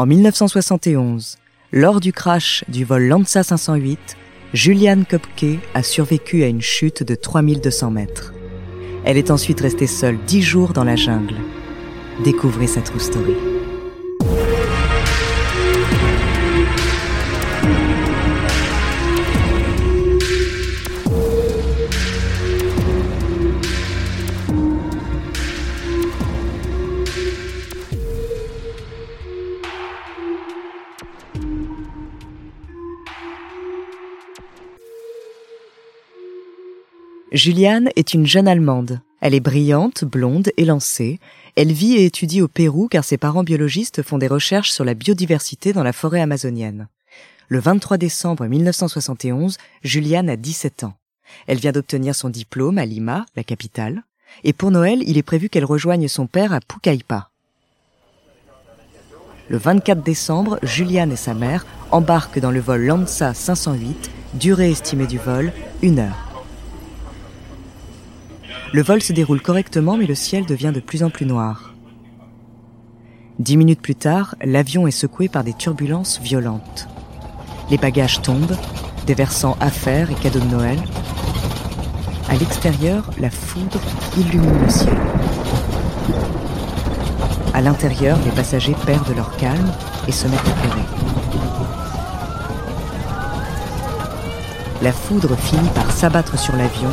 [0.00, 1.36] En 1971,
[1.72, 4.16] lors du crash du vol Lanza 508,
[4.54, 8.32] Julianne Kopke a survécu à une chute de 3200 mètres.
[9.04, 11.34] Elle est ensuite restée seule 10 jours dans la jungle.
[12.24, 13.49] Découvrez sa true story.
[37.32, 39.00] Juliane est une jeune Allemande.
[39.20, 41.20] Elle est brillante, blonde, élancée.
[41.54, 44.94] Elle vit et étudie au Pérou car ses parents biologistes font des recherches sur la
[44.94, 46.88] biodiversité dans la forêt amazonienne.
[47.48, 50.94] Le 23 décembre 1971, Juliane a 17 ans.
[51.46, 54.02] Elle vient d'obtenir son diplôme à Lima, la capitale,
[54.42, 57.30] et pour Noël, il est prévu qu'elle rejoigne son père à Pucallpa.
[59.48, 65.06] Le 24 décembre, Juliane et sa mère embarquent dans le vol Lanza 508, durée estimée
[65.06, 66.29] du vol, une heure.
[68.72, 71.74] Le vol se déroule correctement, mais le ciel devient de plus en plus noir.
[73.40, 76.86] Dix minutes plus tard, l'avion est secoué par des turbulences violentes.
[77.68, 78.56] Les bagages tombent,
[79.06, 80.78] déversant affaires et cadeaux de Noël.
[82.28, 83.80] À l'extérieur, la foudre
[84.16, 84.96] illumine le ciel.
[87.52, 89.72] À l'intérieur, les passagers perdent leur calme
[90.06, 90.86] et se mettent à pleurer.
[94.80, 96.90] La foudre finit par s'abattre sur l'avion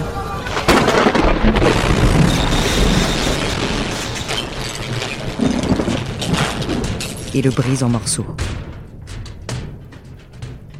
[7.37, 8.25] et le brise en morceaux.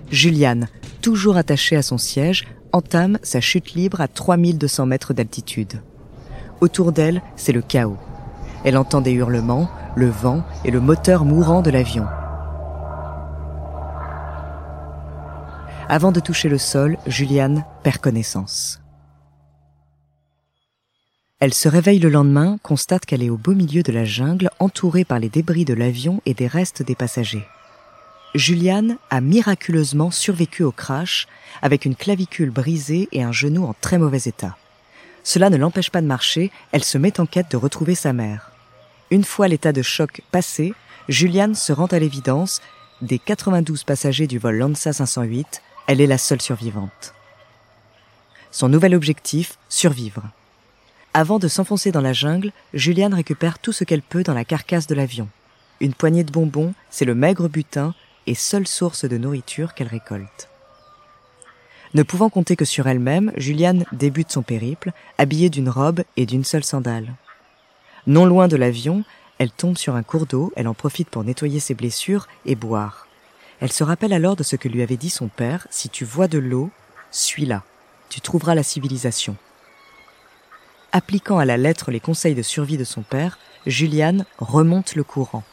[0.10, 0.68] Juliane,
[1.02, 5.82] toujours attachée à son siège, entame sa chute libre à 3200 mètres d'altitude.
[6.60, 7.98] Autour d'elle, c'est le chaos.
[8.64, 12.08] Elle entend des hurlements, le vent et le moteur mourant de l'avion.
[15.90, 18.82] Avant de toucher le sol, Juliane perd connaissance.
[21.40, 25.06] Elle se réveille le lendemain, constate qu'elle est au beau milieu de la jungle, entourée
[25.06, 27.48] par les débris de l'avion et des restes des passagers.
[28.34, 31.28] Juliane a miraculeusement survécu au crash
[31.62, 34.58] avec une clavicule brisée et un genou en très mauvais état.
[35.24, 38.52] Cela ne l'empêche pas de marcher, elle se met en quête de retrouver sa mère.
[39.12, 40.74] Une fois l'état de choc passé,
[41.08, 42.62] Juliane se rend à l'évidence,
[43.04, 47.14] des 92 passagers du vol Lanza 508, elle est la seule survivante.
[48.50, 50.24] Son nouvel objectif, survivre.
[51.20, 54.86] Avant de s'enfoncer dans la jungle, Juliane récupère tout ce qu'elle peut dans la carcasse
[54.86, 55.28] de l'avion.
[55.80, 57.96] Une poignée de bonbons, c'est le maigre butin
[58.28, 60.48] et seule source de nourriture qu'elle récolte.
[61.96, 66.44] Ne pouvant compter que sur elle-même, Juliane débute son périple, habillée d'une robe et d'une
[66.44, 67.16] seule sandale.
[68.06, 69.04] Non loin de l'avion,
[69.40, 73.08] elle tombe sur un cours d'eau, elle en profite pour nettoyer ses blessures et boire.
[73.60, 76.28] Elle se rappelle alors de ce que lui avait dit son père, si tu vois
[76.28, 76.70] de l'eau,
[77.10, 77.64] suis-la,
[78.08, 79.36] tu trouveras la civilisation.
[80.92, 85.44] Appliquant à la lettre les conseils de survie de son père, Juliane remonte le courant.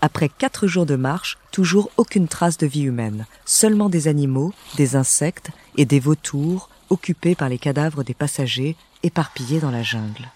[0.00, 4.96] Après quatre jours de marche, toujours aucune trace de vie humaine, seulement des animaux, des
[4.96, 10.30] insectes et des vautours occupés par les cadavres des passagers éparpillés dans la jungle.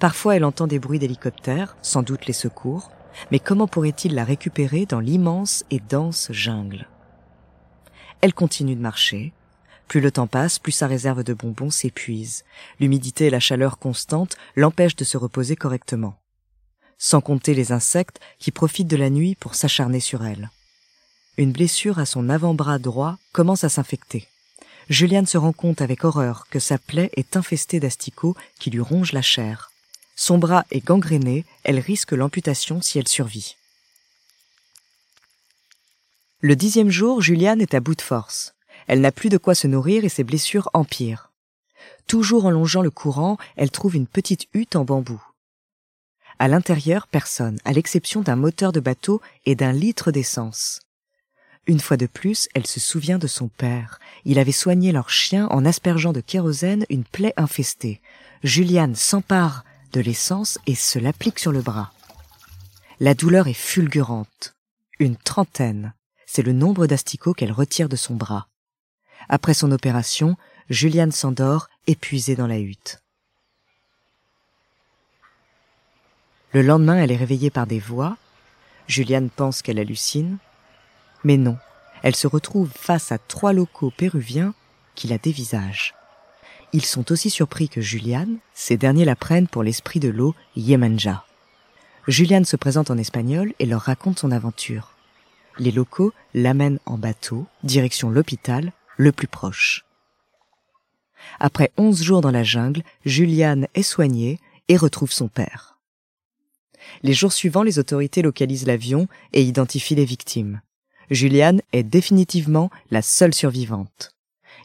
[0.00, 2.90] Parfois elle entend des bruits d'hélicoptères, sans doute les secours,
[3.30, 6.88] mais comment pourrait-il la récupérer dans l'immense et dense jungle?
[8.20, 9.32] Elle continue de marcher.
[9.88, 12.44] Plus le temps passe, plus sa réserve de bonbons s'épuise.
[12.80, 16.14] L'humidité et la chaleur constante l'empêchent de se reposer correctement.
[16.96, 20.50] Sans compter les insectes qui profitent de la nuit pour s'acharner sur elle.
[21.36, 24.28] Une blessure à son avant-bras droit commence à s'infecter.
[24.88, 29.12] Juliane se rend compte avec horreur que sa plaie est infestée d'asticots qui lui rongent
[29.12, 29.70] la chair.
[30.16, 33.56] Son bras est gangréné, elle risque l'amputation si elle survit.
[36.40, 38.54] Le dixième jour, Juliane est à bout de force.
[38.86, 41.30] Elle n'a plus de quoi se nourrir et ses blessures empirent.
[42.06, 45.22] Toujours en longeant le courant, elle trouve une petite hutte en bambou.
[46.38, 50.80] À l'intérieur, personne, à l'exception d'un moteur de bateau et d'un litre d'essence.
[51.66, 53.98] Une fois de plus, elle se souvient de son père.
[54.26, 58.02] Il avait soigné leur chien en aspergeant de kérosène une plaie infestée.
[58.42, 59.64] Juliane s'empare
[59.94, 61.92] de l'essence et se l'applique sur le bras.
[62.98, 64.56] La douleur est fulgurante.
[64.98, 65.94] Une trentaine.
[66.26, 68.48] C'est le nombre d'asticots qu'elle retire de son bras.
[69.28, 70.36] Après son opération,
[70.68, 73.02] Juliane s'endort, épuisée dans la hutte.
[76.52, 78.16] Le lendemain, elle est réveillée par des voix.
[78.88, 80.38] Juliane pense qu'elle hallucine.
[81.22, 81.56] Mais non,
[82.02, 84.54] elle se retrouve face à trois locaux péruviens
[84.96, 85.94] qui la dévisagent.
[86.74, 91.24] Ils sont aussi surpris que Juliane, ces derniers la prennent pour l'esprit de l'eau Yemanja.
[92.08, 94.96] Juliane se présente en espagnol et leur raconte son aventure.
[95.60, 99.84] Les locaux l'amènent en bateau, direction l'hôpital, le plus proche.
[101.38, 105.78] Après onze jours dans la jungle, Juliane est soignée et retrouve son père.
[107.04, 110.60] Les jours suivants, les autorités localisent l'avion et identifient les victimes.
[111.08, 114.14] Juliane est définitivement la seule survivante.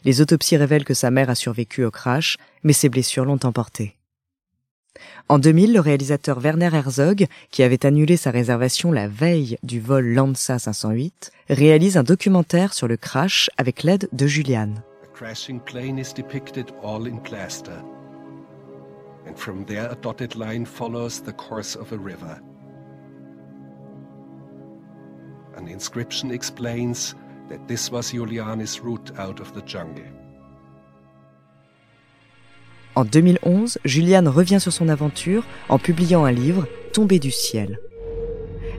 [0.04, 3.96] Les autopsies révèlent que sa mère a survécu au crash, mais ses blessures l'ont emportée.
[5.28, 10.06] En 2000, le réalisateur Werner Herzog, qui avait annulé sa réservation la veille du vol
[10.06, 14.66] Lanza 508, réalise un documentaire sur le crash avec l'aide de river.
[25.56, 27.14] An inscription explains
[32.94, 37.78] En 2011, Juliane revient sur son aventure en publiant un livre, Tombé du ciel.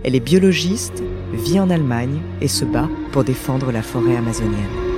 [0.03, 1.01] Elle est biologiste,
[1.31, 4.90] vit en Allemagne et se bat pour défendre la forêt amazonienne.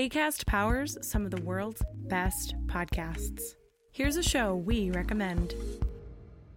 [0.00, 3.42] ACAST powers some of the world's best podcasts.
[3.92, 5.52] Here's a show we recommend.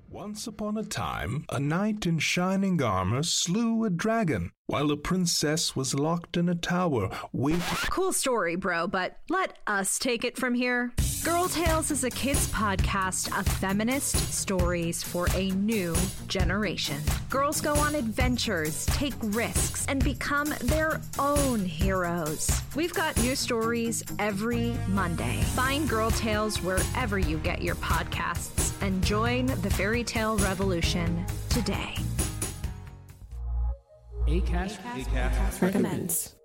[0.10, 5.76] Once upon a time, a knight in shining armor slew a dragon while a princess
[5.76, 7.60] was locked in a tower waiting.
[7.90, 10.94] Cool story, bro, but let us take it from here.
[11.24, 15.96] Girl Tales is a kids' podcast of feminist stories for a new
[16.28, 16.98] generation.
[17.30, 22.52] Girls go on adventures, take risks, and become their own heroes.
[22.76, 25.42] We've got new stories every Monday.
[25.56, 31.96] Find Girl Tales wherever you get your podcasts and join the fairy tale revolution today.
[34.28, 36.36] ACAST, recommends.